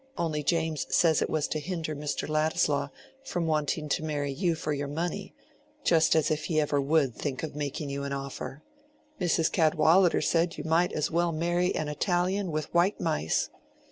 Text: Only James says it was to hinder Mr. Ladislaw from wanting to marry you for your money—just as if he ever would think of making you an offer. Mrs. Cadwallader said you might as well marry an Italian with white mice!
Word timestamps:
Only 0.17 0.41
James 0.41 0.87
says 0.89 1.21
it 1.21 1.29
was 1.29 1.47
to 1.49 1.59
hinder 1.59 1.95
Mr. 1.95 2.27
Ladislaw 2.27 2.87
from 3.23 3.45
wanting 3.45 3.87
to 3.89 4.03
marry 4.03 4.31
you 4.31 4.55
for 4.55 4.73
your 4.73 4.87
money—just 4.87 6.15
as 6.15 6.31
if 6.31 6.45
he 6.45 6.59
ever 6.59 6.81
would 6.81 7.13
think 7.13 7.43
of 7.43 7.55
making 7.55 7.91
you 7.91 8.03
an 8.03 8.11
offer. 8.11 8.63
Mrs. 9.19 9.51
Cadwallader 9.51 10.21
said 10.21 10.57
you 10.57 10.63
might 10.63 10.91
as 10.91 11.11
well 11.11 11.31
marry 11.31 11.75
an 11.75 11.87
Italian 11.87 12.51
with 12.51 12.73
white 12.73 12.99
mice! 12.99 13.51